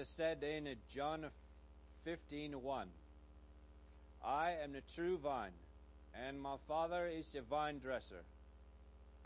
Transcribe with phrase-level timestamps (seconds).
[0.00, 1.26] Jesus said in John
[2.06, 2.86] 15:1,
[4.24, 5.52] I am the true vine,
[6.14, 8.24] and my Father is the vine dresser.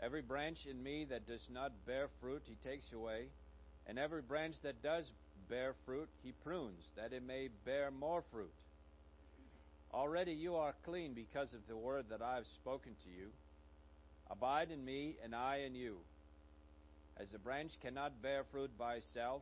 [0.01, 3.27] Every branch in me that does not bear fruit, he takes away,
[3.87, 5.09] and every branch that does
[5.47, 8.53] bear fruit, he prunes, that it may bear more fruit.
[9.93, 13.29] Already you are clean because of the word that I have spoken to you.
[14.29, 15.99] Abide in me, and I in you.
[17.15, 19.41] As a branch cannot bear fruit by itself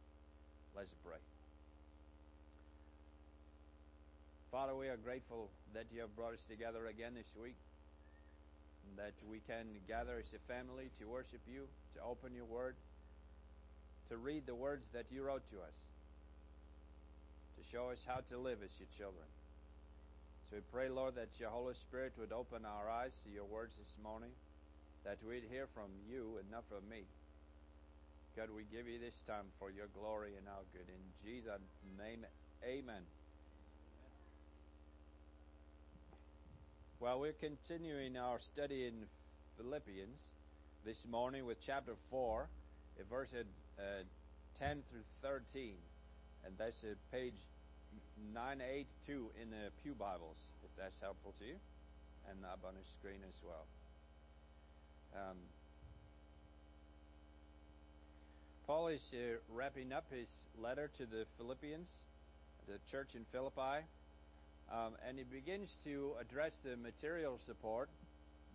[0.75, 1.19] Let's pray.
[4.51, 7.55] Father, we are grateful that you have brought us together again this week,
[8.97, 12.75] that we can gather as a family to worship you, to open your word,
[14.09, 15.77] to read the words that you wrote to us,
[17.57, 19.27] to show us how to live as your children.
[20.49, 23.75] So we pray, Lord, that your Holy Spirit would open our eyes to your words
[23.77, 24.31] this morning,
[25.03, 27.03] that we'd hear from you and not from me.
[28.37, 30.87] God, we give you this time for your glory and our good.
[30.87, 31.59] In Jesus'
[31.99, 32.25] name,
[32.63, 33.03] amen.
[37.01, 38.93] Well, we're continuing our study in
[39.57, 40.17] Philippians
[40.85, 42.47] this morning with chapter 4,
[43.09, 43.47] verses
[43.77, 44.03] uh,
[44.57, 45.73] 10 through 13.
[46.45, 47.35] And that's uh, page
[48.33, 51.55] 982 in the Pew Bibles, if that's helpful to you,
[52.29, 53.65] and up on the screen as well.
[55.13, 55.37] Um,
[58.71, 61.89] Paul is uh, wrapping up his letter to the Philippians,
[62.69, 63.83] the church in Philippi,
[64.71, 67.89] um, and he begins to address the material support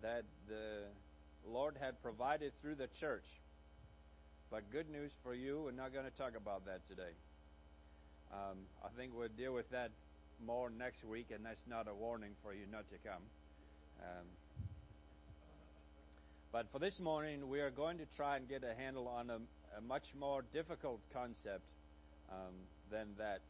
[0.01, 0.85] that the
[1.47, 3.25] Lord had provided through the church.
[4.49, 7.13] But good news for you, we're not going to talk about that today.
[8.31, 9.91] Um, I think we'll deal with that
[10.43, 13.21] more next week, and that's not a warning for you not to come.
[14.01, 14.25] Um,
[16.51, 19.37] but for this morning, we are going to try and get a handle on a,
[19.77, 21.71] a much more difficult concept
[22.29, 22.53] um,
[22.91, 23.41] than that.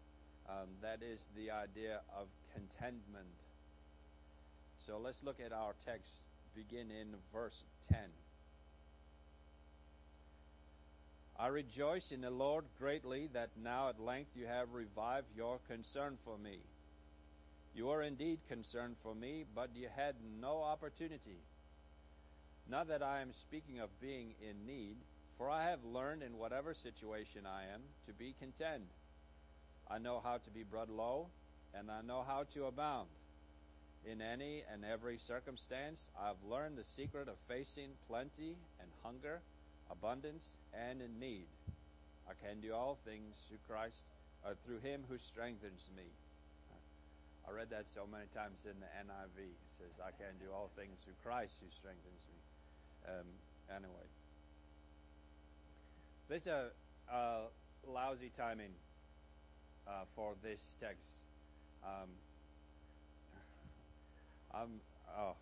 [0.50, 3.28] Um, that is the idea of contentment.
[4.85, 6.09] So let's look at our text,
[6.56, 8.00] begin in verse 10.
[11.39, 16.17] I rejoice in the Lord greatly that now at length you have revived your concern
[16.23, 16.59] for me.
[17.75, 21.38] You are indeed concerned for me, but you had no opportunity.
[22.67, 24.97] Not that I am speaking of being in need,
[25.37, 28.83] for I have learned in whatever situation I am to be content.
[29.89, 31.27] I know how to be brought low,
[31.73, 33.09] and I know how to abound.
[34.05, 39.41] In any and every circumstance, I have learned the secret of facing plenty and hunger
[39.91, 41.47] abundance, and in need.
[42.27, 44.03] I can do all things through Christ,
[44.44, 46.07] or through Him who strengthens me.
[47.47, 49.39] I read that so many times in the NIV.
[49.39, 52.39] It says, I can do all things through Christ who strengthens me.
[53.07, 53.27] Um,
[53.71, 54.07] anyway.
[56.29, 56.71] This is a,
[57.09, 57.44] a
[57.88, 58.71] lousy timing
[59.88, 61.07] uh, for this text.
[61.81, 62.09] Um,
[64.53, 64.81] I'm,
[65.18, 65.38] oh.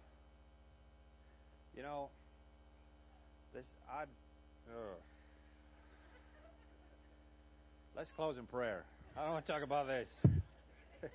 [1.76, 2.10] You know,
[3.52, 4.04] this, I.
[7.96, 8.86] Let's close in prayer.
[9.18, 10.10] I don't want to talk about this.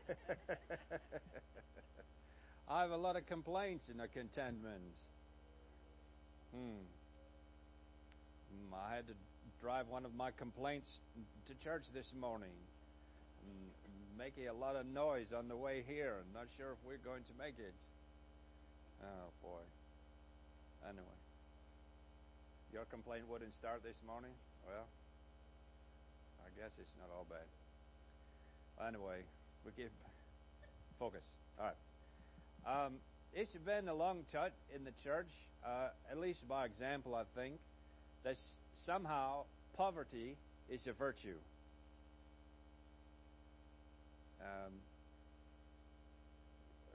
[2.69, 4.96] I have a lot of complaints and a contentment.
[6.52, 6.81] Hmm.
[8.75, 9.14] I had to
[9.60, 11.00] drive one of my complaints
[11.46, 12.56] to church this morning.
[14.16, 16.16] making a lot of noise on the way here.
[16.34, 17.74] Not sure if we're going to make it.
[19.02, 19.64] Oh, boy.
[20.88, 21.18] Anyway.
[22.72, 24.32] Your complaint wouldn't start this morning?
[24.66, 24.86] Well,
[26.40, 27.48] I guess it's not all bad.
[28.86, 29.24] Anyway,
[29.64, 29.90] we keep
[30.98, 31.24] focus.
[31.58, 32.86] All right.
[32.86, 32.94] Um,
[33.32, 35.30] it's been a long time in the church,
[35.64, 37.54] uh, at least by example, I think,
[38.25, 38.37] that
[38.87, 39.44] somehow
[39.76, 40.37] poverty
[40.69, 41.37] is a virtue.
[44.40, 44.72] Um,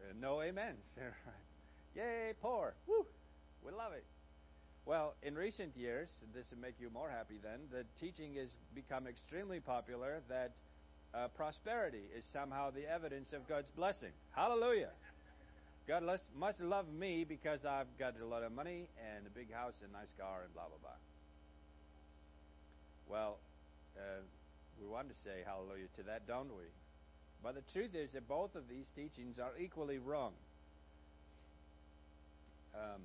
[0.01, 0.85] uh, no amens.
[1.95, 2.73] Yay, poor.
[2.87, 3.05] Woo!
[3.65, 4.05] We love it.
[4.85, 9.07] Well, in recent years, this will make you more happy then, the teaching has become
[9.07, 10.51] extremely popular that
[11.15, 14.11] uh, prosperity is somehow the evidence of God's blessing.
[14.35, 14.91] Hallelujah.
[15.87, 16.03] God
[16.37, 19.89] must love me because I've got a lot of money and a big house and
[19.91, 20.97] a nice car and blah, blah, blah.
[23.09, 23.37] Well,
[23.97, 24.21] uh,
[24.81, 26.65] we want to say hallelujah to that, don't we?
[27.43, 30.33] But the truth is that both of these teachings are equally wrong.
[32.73, 33.01] Um,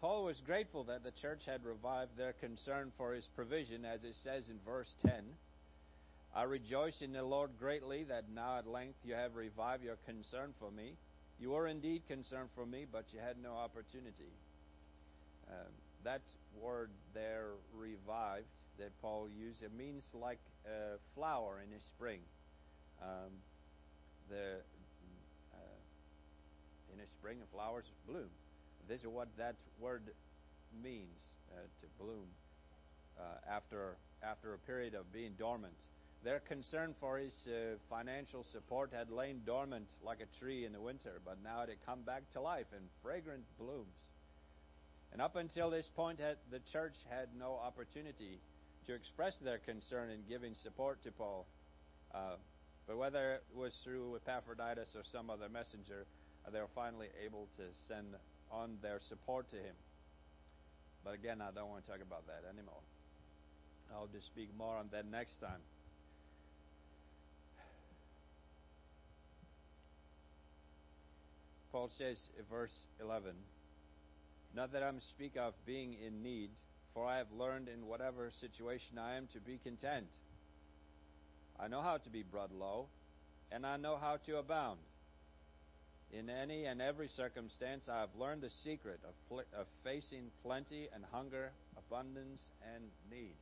[0.00, 4.14] Paul was grateful that the church had revived their concern for his provision, as it
[4.22, 5.12] says in verse 10.
[6.34, 10.52] I rejoice in the Lord greatly that now at length you have revived your concern
[10.58, 10.94] for me.
[11.38, 14.32] You were indeed concerned for me, but you had no opportunity.
[15.48, 15.72] Um,
[16.04, 16.22] that
[16.60, 18.46] word there, revived,
[18.78, 22.20] that Paul used, it means like a flower in a spring.
[23.02, 23.32] Um,
[24.28, 24.60] the
[25.52, 28.28] uh, in a spring, flowers bloom.
[28.88, 30.10] This is what that word
[30.82, 32.26] means uh, to bloom
[33.18, 35.76] uh, after after a period of being dormant.
[36.22, 40.80] Their concern for his uh, financial support had lain dormant like a tree in the
[40.80, 44.13] winter, but now it had come back to life in fragrant blooms.
[45.14, 48.40] And up until this point, the church had no opportunity
[48.88, 51.46] to express their concern in giving support to Paul.
[52.12, 52.34] Uh,
[52.88, 56.04] but whether it was through Epaphroditus or some other messenger,
[56.44, 58.08] uh, they were finally able to send
[58.50, 59.76] on their support to him.
[61.04, 62.82] But again, I don't want to talk about that anymore.
[63.94, 65.60] I'll just speak more on that next time.
[71.70, 73.34] Paul says in verse 11,
[74.54, 76.50] Not that I am speak of being in need,
[76.92, 80.06] for I have learned in whatever situation I am to be content.
[81.58, 82.86] I know how to be brought low,
[83.50, 84.78] and I know how to abound.
[86.12, 90.88] In any and every circumstance, I have learned the secret of, pl- of facing plenty
[90.94, 92.40] and hunger, abundance
[92.74, 93.34] and need.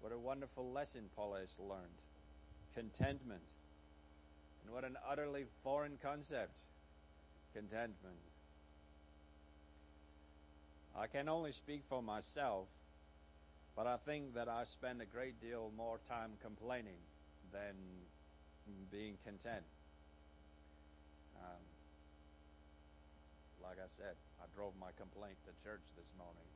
[0.00, 1.98] What a wonderful lesson Paul has learned.
[2.74, 3.42] Contentment.
[4.62, 6.58] And what an utterly foreign concept.
[7.52, 8.20] Contentment.
[10.98, 12.68] I can only speak for myself,
[13.76, 16.96] but I think that I spend a great deal more time complaining
[17.52, 17.74] than
[18.90, 19.64] being content.
[21.36, 21.60] Um,
[23.62, 26.48] like I said, I drove my complaint to church this morning.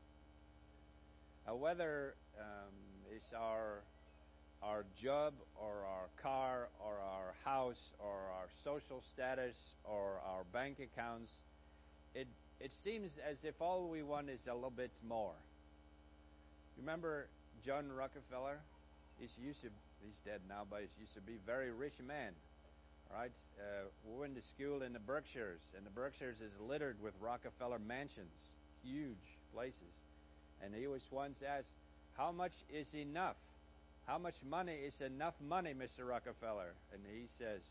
[1.45, 2.75] Uh, whether um,
[3.15, 3.85] it's our
[4.63, 10.79] our job or our car or our house or our social status or our bank
[10.81, 11.31] accounts,
[12.15, 12.27] it
[12.61, 15.35] it seems as if all we want is a little bit more.
[16.77, 17.27] Remember
[17.65, 18.59] John Rockefeller?
[19.19, 19.69] He's used to
[20.05, 22.33] he's dead now, but he used to be a very rich man.
[23.13, 23.33] Right?
[23.59, 27.81] Uh, we went to school in the Berkshires, and the Berkshires is littered with Rockefeller
[27.81, 29.17] mansions, huge
[29.53, 29.95] places.
[30.63, 31.75] And he was once asked,
[32.17, 33.37] How much is enough?
[34.07, 36.07] How much money is enough money, Mr.
[36.07, 36.75] Rockefeller?
[36.93, 37.63] And he says,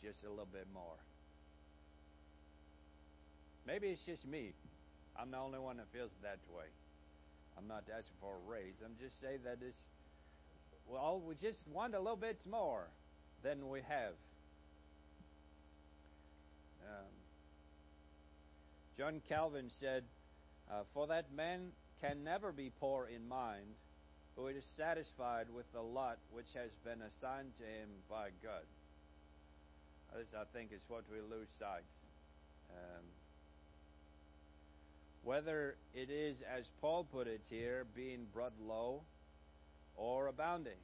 [0.00, 0.98] Just a little bit more.
[3.66, 4.52] Maybe it's just me.
[5.16, 6.66] I'm the only one that feels that way.
[7.56, 8.82] I'm not asking for a raise.
[8.84, 9.84] I'm just saying that it's,
[10.86, 12.88] well, we just want a little bit more
[13.42, 14.14] than we have.
[16.82, 17.12] Um,
[18.96, 20.04] John Calvin said,
[20.70, 23.66] uh, For that man can never be poor in mind,
[24.36, 28.64] who is satisfied with the lot which has been assigned to him by God.
[30.16, 31.84] This, I think, is what we lose sight.
[32.70, 33.04] Um,
[35.22, 39.02] whether it is, as Paul put it here, being brought low
[39.96, 40.80] or abounding,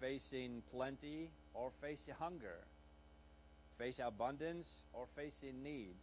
[0.00, 2.58] facing plenty or facing hunger,
[3.78, 5.94] face abundance or facing need,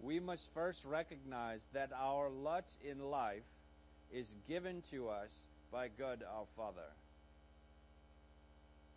[0.00, 3.44] we must first recognize that our lot in life
[4.12, 5.30] is given to us
[5.70, 6.90] by God our Father.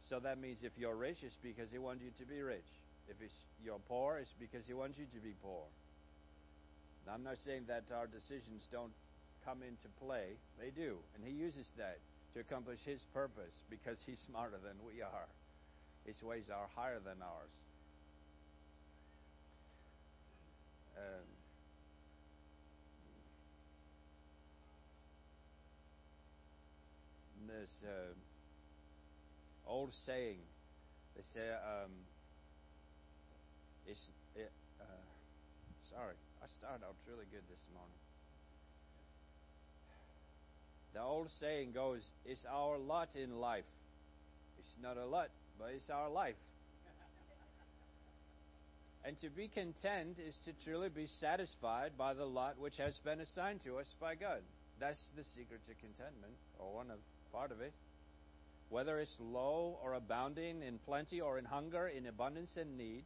[0.09, 2.65] So that means if you're rich, it's because He wants you to be rich.
[3.07, 3.17] If
[3.63, 5.63] you're poor, it's because He wants you to be poor.
[7.05, 8.93] Now, I'm not saying that our decisions don't
[9.45, 10.37] come into play.
[10.59, 10.97] They do.
[11.13, 11.99] And He uses that
[12.33, 15.27] to accomplish His purpose because He's smarter than we are.
[16.05, 17.51] His ways are higher than ours.
[20.97, 21.27] Um,
[27.47, 28.13] this uh,
[29.67, 30.37] old saying,
[31.15, 31.91] they say, um,
[33.87, 34.85] it's, it, uh,
[35.91, 37.97] sorry, I started out really good this morning.
[40.93, 43.65] The old saying goes, it's our lot in life.
[44.59, 46.35] It's not a lot, but it's our life.
[49.05, 53.21] And to be content is to truly be satisfied by the lot which has been
[53.21, 54.41] assigned to us by God.
[54.79, 56.99] That's the secret to contentment, or one of
[57.31, 57.73] part of it.
[58.69, 63.03] Whether it's low or abounding, in plenty or in hunger, in abundance and need,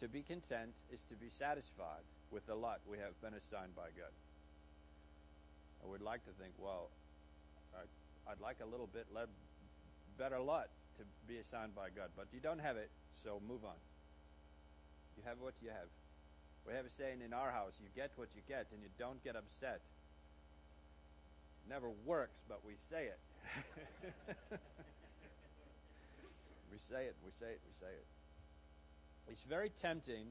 [0.00, 3.92] to be content is to be satisfied with the lot we have been assigned by
[3.92, 4.10] God.
[5.84, 6.88] I would like to think, well,
[8.26, 9.06] I'd like a little bit
[10.18, 12.90] better lot to be assigned by God, but you don't have it,
[13.22, 13.76] so move on.
[15.16, 15.88] You have what you have.
[16.66, 19.22] We have a saying in our house you get what you get, and you don't
[19.24, 19.82] get upset.
[21.60, 23.18] It never works, but we say it.
[26.70, 28.06] we say it, we say it, we say it.
[29.28, 30.28] It's very tempting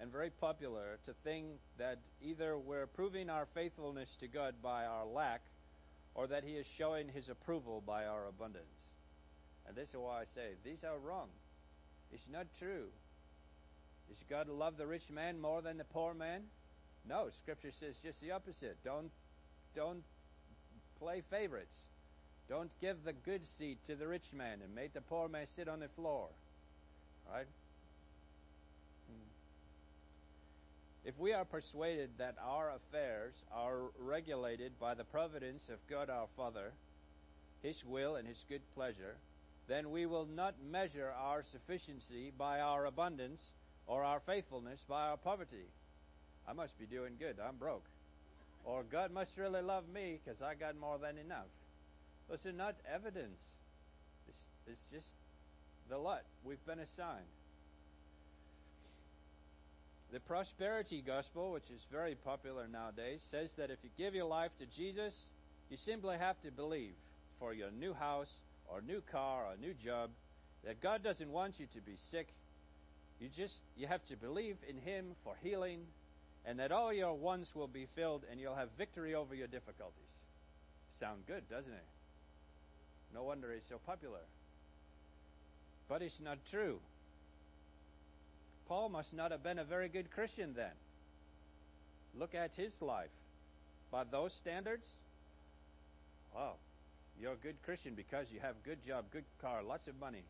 [0.00, 1.46] and very popular to think
[1.78, 5.42] that either we're proving our faithfulness to God by our lack
[6.14, 8.64] or that He is showing His approval by our abundance.
[9.66, 11.28] And this is why I say these are wrong.
[12.12, 12.86] It's not true.
[14.10, 16.42] Is God to love the rich man more than the poor man?
[17.08, 18.76] No, Scripture says just the opposite.
[18.84, 19.10] Don't
[19.74, 20.02] don't
[20.98, 21.74] play favorites.
[22.48, 25.68] Don't give the good seat to the rich man and make the poor man sit
[25.68, 26.28] on the floor.
[27.32, 27.46] Right?
[29.06, 29.28] Hmm.
[31.04, 36.26] If we are persuaded that our affairs are regulated by the providence of God our
[36.36, 36.72] Father,
[37.62, 39.16] His will and His good pleasure,
[39.66, 43.52] then we will not measure our sufficiency by our abundance
[43.86, 45.70] or our faithfulness by our poverty.
[46.46, 47.36] I must be doing good.
[47.40, 47.84] I'm broke.
[48.64, 51.48] Or God must really love me because I got more than enough.
[52.28, 53.40] Those are not evidence.
[54.28, 55.08] It's, it's just
[55.88, 57.24] the lot we've been assigned.
[60.12, 64.50] The prosperity gospel, which is very popular nowadays, says that if you give your life
[64.58, 65.14] to Jesus,
[65.68, 66.94] you simply have to believe
[67.38, 68.32] for your new house
[68.66, 70.10] or new car or new job
[70.64, 72.26] that God doesn't want you to be sick.
[73.20, 75.82] You just you have to believe in him for healing
[76.44, 80.10] and that all your wants will be filled and you'll have victory over your difficulties.
[80.98, 81.86] Sound good, doesn't it?
[83.14, 84.20] No wonder it's so popular.
[85.88, 86.80] But it's not true.
[88.70, 90.70] Paul must not have been a very good Christian then.
[92.14, 93.10] Look at his life.
[93.90, 94.86] By those standards,
[96.32, 96.52] wow,
[97.20, 100.22] you're a good Christian because you have good job, good car, lots of money.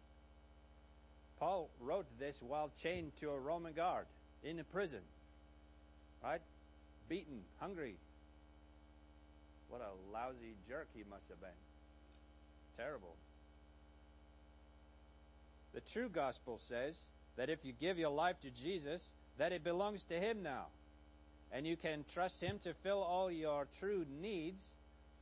[1.39, 4.07] Paul wrote this while chained to a Roman guard
[4.43, 5.03] in a prison.
[6.25, 6.41] Right?
[7.11, 7.97] Beaten, hungry.
[9.69, 11.51] What a lousy jerk he must have been.
[12.75, 13.17] Terrible.
[15.75, 16.97] The true gospel says
[17.37, 19.03] that if you give your life to Jesus,
[19.39, 20.67] that it belongs to Him now.
[21.53, 24.63] And you can trust Him to fill all your true needs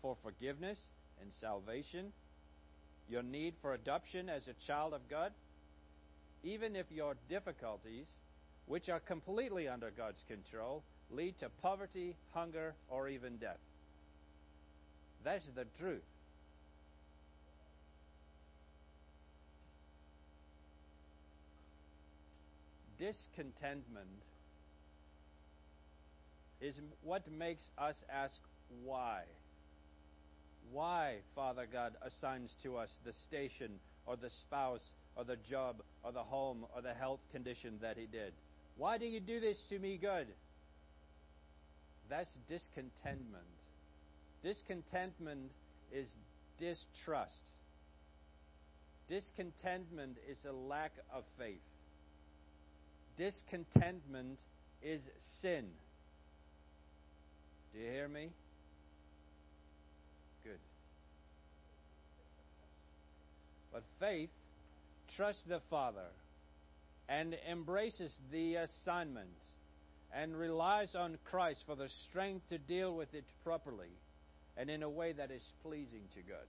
[0.02, 0.78] for forgiveness
[1.20, 2.12] and salvation,
[3.08, 5.32] your need for adoption as a child of God,
[6.42, 8.06] even if your difficulties,
[8.66, 13.58] which are completely under God's control, lead to poverty, hunger, or even death.
[15.24, 16.02] That's the truth.
[22.98, 24.08] Discontentment
[26.60, 28.34] is what makes us ask
[28.84, 29.22] why.
[30.72, 34.84] Why, Father God, assigns to us the station or the spouse
[35.16, 38.32] or the job or the home or the health condition that He did?
[38.76, 40.26] Why do you do this to me, God?
[42.10, 43.44] That's discontentment.
[44.42, 45.52] Discontentment
[45.92, 46.08] is
[46.58, 47.48] distrust.
[49.08, 51.60] Discontentment is a lack of faith
[53.18, 54.40] discontentment
[54.80, 55.02] is
[55.42, 55.66] sin.
[57.72, 58.30] Do you hear me?
[60.44, 60.60] Good.
[63.72, 64.30] But faith
[65.16, 66.06] trusts the Father
[67.08, 69.28] and embraces the assignment
[70.14, 73.90] and relies on Christ for the strength to deal with it properly
[74.56, 76.46] and in a way that is pleasing to God.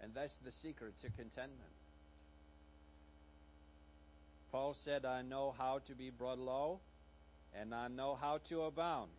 [0.00, 1.79] And that's the secret to contentment.
[4.50, 6.80] Paul said, I know how to be brought low,
[7.54, 9.10] and I know how to abound.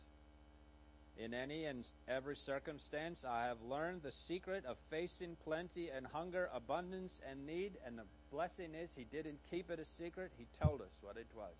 [1.17, 6.49] In any and every circumstance, I have learned the secret of facing plenty and hunger,
[6.53, 7.77] abundance and need.
[7.85, 11.27] And the blessing is, He didn't keep it a secret, He told us what it
[11.35, 11.55] was.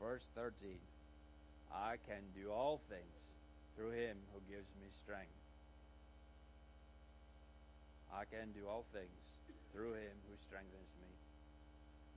[0.00, 0.78] Verse 13
[1.72, 3.34] I can do all things
[3.74, 5.32] through Him who gives me strength.
[8.14, 9.20] I can do all things
[9.72, 11.15] through Him who strengthens me.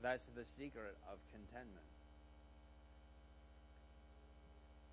[0.01, 1.85] That's the secret of contentment.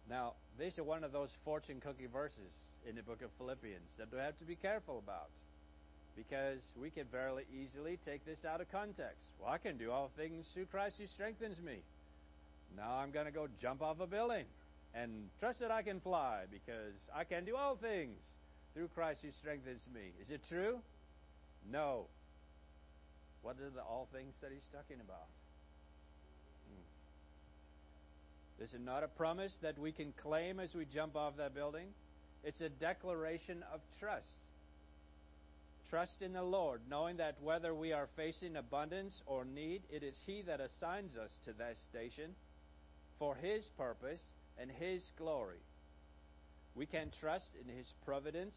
[0.09, 2.55] Now, these are one of those fortune cookie verses
[2.89, 5.31] in the book of Philippians that we have to be careful about
[6.17, 9.31] because we can very easily take this out of context.
[9.39, 11.83] Well, I can do all things through Christ who strengthens me.
[12.77, 14.47] Now I'm going to go jump off a building
[14.95, 18.23] and trust that I can fly because I can do all things
[18.75, 20.13] through Christ who strengthens me.
[20.21, 20.79] Is it true?
[21.71, 22.07] No.
[23.47, 25.29] What are the all things that he's talking about?
[26.69, 26.83] Hmm.
[28.59, 31.91] This is not a promise that we can claim as we jump off that building.
[32.43, 34.27] It's a declaration of trust.
[35.91, 40.17] Trust in the Lord, knowing that whether we are facing abundance or need, it is
[40.27, 42.35] He that assigns us to that station
[43.21, 44.23] for His purpose
[44.59, 45.63] and His glory.
[46.75, 48.57] We can trust in His providence.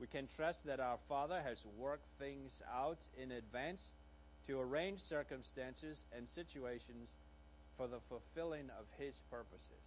[0.00, 3.82] We can trust that our Father has worked things out in advance
[4.46, 7.14] to arrange circumstances and situations
[7.76, 9.82] for the fulfilling of His purposes.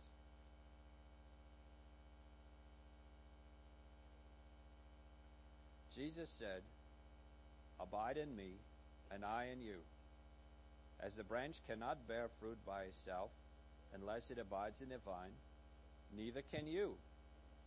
[5.96, 6.64] Jesus said,
[7.80, 8.60] Abide in me,
[9.12, 9.80] and I in you.
[11.00, 13.32] As the branch cannot bear fruit by itself
[13.94, 15.34] unless it abides in the vine,
[16.16, 16.96] neither can you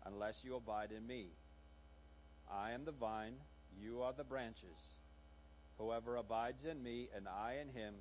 [0.05, 1.29] unless you abide in me.
[2.51, 3.35] I am the vine,
[3.81, 4.77] you are the branches.
[5.83, 7.95] Whoever abides in me, and I in him,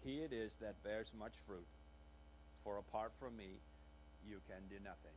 [0.00, 1.66] he it is that bears much fruit.
[2.64, 3.60] For apart from me,
[4.28, 5.14] you can do nothing.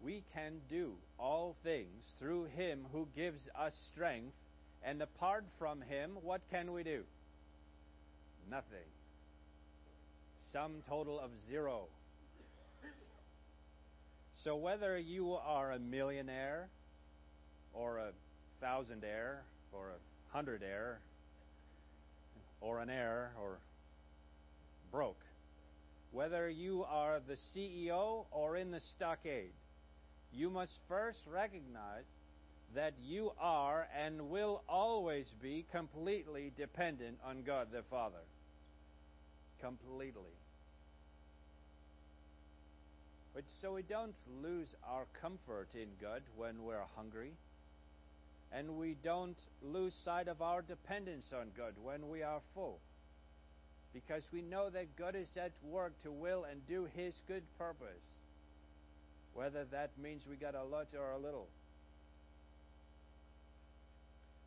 [0.00, 4.34] We can do all things through him who gives us strength,
[4.82, 7.02] and apart from him, what can we do?
[8.50, 8.88] Nothing.
[10.50, 11.88] Sum total of zero.
[14.42, 16.70] So whether you are a millionaire,
[17.72, 18.10] or a
[18.60, 19.38] thousand thousandaire,
[19.72, 20.96] or a hundred hundredaire,
[22.60, 23.58] or an heir, or
[24.90, 25.22] broke,
[26.12, 29.52] whether you are the CEO or in the stockade,
[30.32, 32.04] you must first recognize
[32.74, 38.22] that you are and will always be completely dependent on God the Father.
[39.60, 40.32] Completely.
[43.34, 47.32] But so we don't lose our comfort in God when we're hungry.
[48.52, 52.80] And we don't lose sight of our dependence on God when we are full.
[53.92, 58.06] Because we know that God is at work to will and do His good purpose.
[59.34, 61.48] Whether that means we got a lot or a little.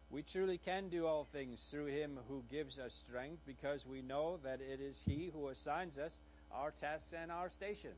[0.10, 4.38] We truly can do all things through Him who gives us strength because we know
[4.44, 6.12] that it is He who assigns us
[6.52, 7.96] our tasks and our stations.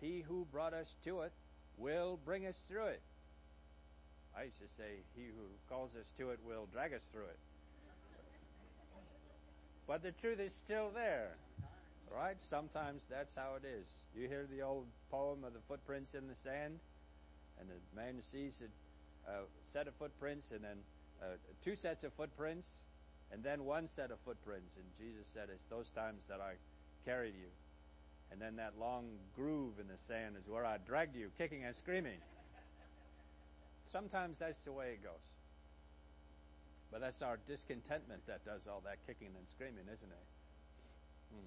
[0.00, 1.32] He who brought us to it
[1.78, 3.02] will bring us through it.
[4.36, 7.38] I used to say, He who calls us to it will drag us through it.
[9.86, 11.36] But the truth is still there.
[12.10, 12.36] Right?
[12.48, 13.86] Sometimes that's how it is.
[14.14, 16.78] You hear the old poem of the footprints in the sand,
[17.58, 19.36] and the man sees a, a
[19.72, 20.78] set of footprints, and then
[21.22, 22.66] uh, two sets of footprints,
[23.32, 24.76] and then one set of footprints.
[24.76, 26.54] And Jesus said, It's those times that I
[27.04, 27.50] carried you.
[28.30, 31.74] And then that long groove in the sand is where I dragged you, kicking and
[31.76, 32.18] screaming.
[33.94, 35.22] Sometimes that's the way it goes.
[36.90, 40.26] But that's our discontentment that does all that kicking and screaming, isn't it?
[41.30, 41.46] Hmm.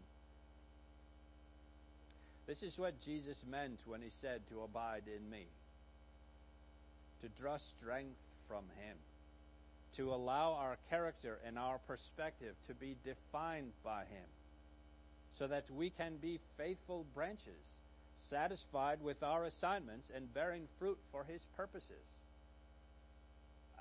[2.48, 5.48] This is what Jesus meant when he said to abide in me.
[7.22, 8.16] To draw strength
[8.48, 8.96] from him.
[9.98, 14.30] To allow our character and our perspective to be defined by him.
[15.38, 17.66] So that we can be faithful branches,
[18.30, 22.16] satisfied with our assignments and bearing fruit for his purposes.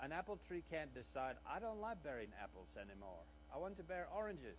[0.02, 3.24] An apple tree can't decide, I don't like bearing apples anymore.
[3.54, 4.58] I want to bear oranges.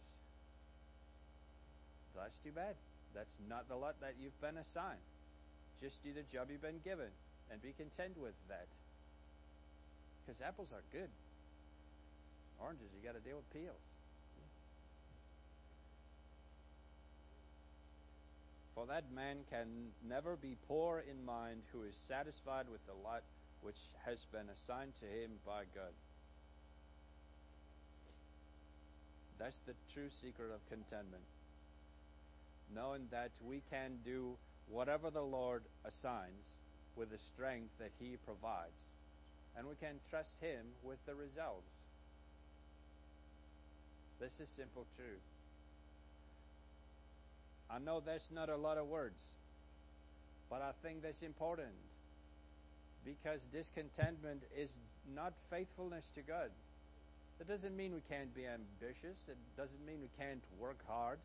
[2.15, 2.75] That's too bad.
[3.13, 5.05] That's not the lot that you've been assigned.
[5.79, 7.13] Just do the job you've been given
[7.51, 8.67] and be content with that.
[10.25, 11.09] Because apples are good.
[12.59, 13.85] Oranges, you got to deal with peels.
[18.73, 23.23] For that man can never be poor in mind who is satisfied with the lot
[23.61, 25.93] which has been assigned to him by God.
[29.39, 31.23] That's the true secret of contentment.
[32.73, 36.45] knowing that we can do whatever the Lord assigns
[36.95, 38.91] with the strength that He provides,
[39.57, 41.71] and we can trust Him with the results.
[44.19, 45.21] This is simple truth.
[47.69, 49.21] I know that's not a lot of words,
[50.49, 51.75] but I think that's important
[53.05, 54.71] because discontentment is
[55.13, 56.49] not faithfulness to God.
[57.39, 59.17] That doesn't mean we can't be ambitious.
[59.27, 61.19] It doesn't mean we can't work hard.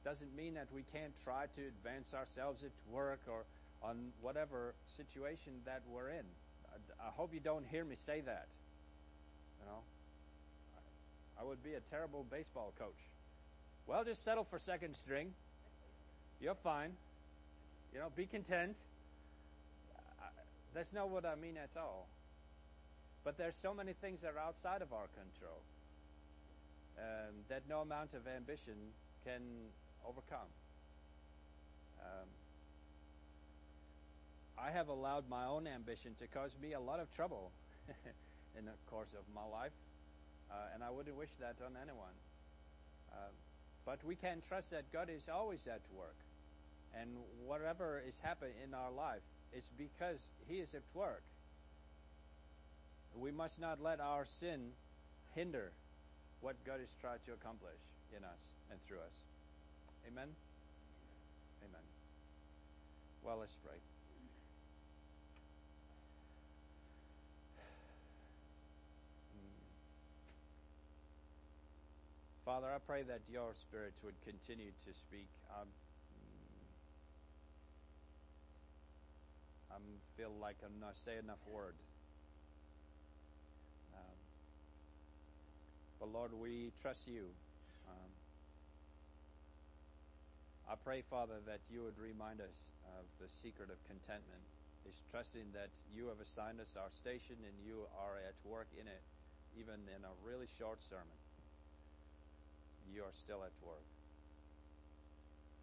[0.00, 3.44] It doesn't mean that we can't try to advance ourselves at work or
[3.82, 6.24] on whatever situation that we're in.
[6.72, 8.46] I, I hope you don't hear me say that.
[9.60, 9.80] You know,
[11.38, 12.98] I, I would be a terrible baseball coach.
[13.86, 15.32] Well, just settle for second string.
[16.40, 16.92] You're fine.
[17.92, 18.76] You know, be content.
[20.78, 22.06] That's not what I mean at all.
[23.24, 25.58] But there's so many things that are outside of our control
[26.96, 29.42] um, that no amount of ambition can
[30.06, 30.46] overcome.
[31.98, 32.28] Um,
[34.56, 37.50] I have allowed my own ambition to cause me a lot of trouble
[38.56, 39.74] in the course of my life,
[40.48, 42.14] uh, and I wouldn't wish that on anyone.
[43.12, 43.34] Um,
[43.84, 46.14] but we can trust that God is always at work,
[46.94, 47.10] and
[47.44, 51.22] whatever is happening in our life is because He is at work.
[53.16, 54.70] We must not let our sin
[55.34, 55.72] hinder
[56.40, 57.80] what God is trying to accomplish
[58.16, 59.16] in us and through us.
[60.06, 60.28] Amen?
[61.64, 61.82] Amen.
[63.24, 63.78] Well, let's pray.
[72.48, 75.28] Father, I pray that your Spirit would continue to speak.
[75.52, 75.68] I
[79.78, 79.80] I
[80.18, 81.74] feel like I'm not saying enough word.
[83.94, 84.18] Um,
[86.00, 87.30] but Lord, we trust you.
[87.86, 88.10] Um,
[90.66, 94.42] I pray, Father, that you would remind us of the secret of contentment,
[94.88, 98.86] is trusting that you have assigned us our station and you are at work in
[98.86, 99.02] it,
[99.54, 101.18] even in a really short sermon.
[102.90, 103.86] You are still at work.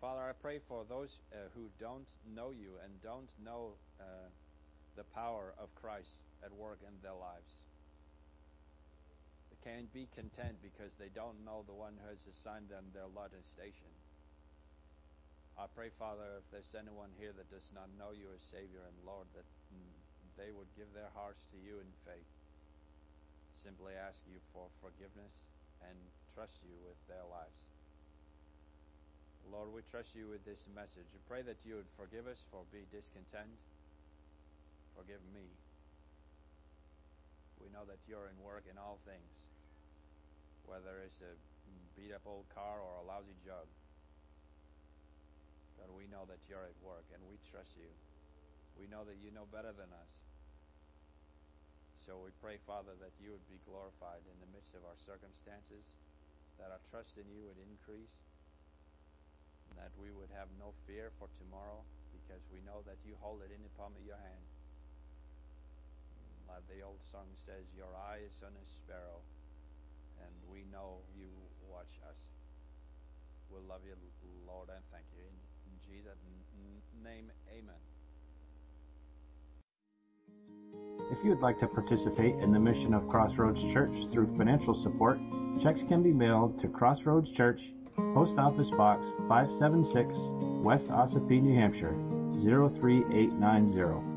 [0.02, 4.28] Father, I pray for those uh, who don't know you and don't know uh,
[4.96, 7.52] the power of Christ at work in their lives.
[9.50, 13.08] They can't be content because they don't know the one who has assigned them their
[13.08, 13.90] lot and station.
[15.56, 18.98] I pray, Father, if there's anyone here that does not know you as Savior and
[19.08, 19.48] Lord, that
[20.36, 22.28] they would give their hearts to you in faith.
[23.64, 25.32] Simply ask you for forgiveness
[25.80, 25.96] and
[26.36, 27.75] trust you with their lives.
[29.52, 31.06] Lord, we trust you with this message.
[31.14, 33.54] We pray that you would forgive us for being discontent.
[34.98, 35.46] Forgive me.
[37.62, 39.34] We know that you're in work in all things,
[40.66, 41.34] whether it's a
[41.94, 43.70] beat up old car or a lousy job.
[45.78, 47.90] God, we know that you're at work and we trust you.
[48.82, 50.14] We know that you know better than us.
[52.04, 55.86] So we pray, Father, that you would be glorified in the midst of our circumstances,
[56.62, 58.14] that our trust in you would increase,
[59.76, 63.52] that we would have no fear for tomorrow because we know that you hold it
[63.54, 64.46] in the palm of your hand.
[66.48, 69.22] Like the old song says, Your eye is on a sparrow,
[70.22, 71.30] and we know you
[71.68, 72.20] watch us.
[73.50, 73.96] We love you,
[74.48, 75.24] Lord, and thank you.
[75.24, 75.36] In,
[75.86, 76.18] Jesus'
[77.04, 77.78] name, amen.
[81.12, 85.20] If you would like to participate in the mission of Crossroads Church through financial support,
[85.62, 87.62] checks can be mailed to Crossroads Church,
[87.96, 90.14] Post Office Box 576,
[90.64, 91.96] West Ossipee, New Hampshire
[92.44, 94.15] 03890.